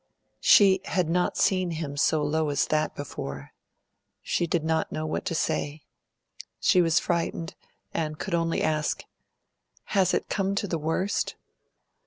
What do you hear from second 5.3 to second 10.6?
say. She was frightened, and could only ask, "Has it come